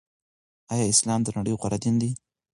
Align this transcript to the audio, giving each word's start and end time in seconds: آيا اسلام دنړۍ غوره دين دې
آيا 0.73 0.85
اسلام 0.93 1.19
دنړۍ 1.23 1.53
غوره 1.59 1.77
دين 1.83 1.95
دې 2.01 2.09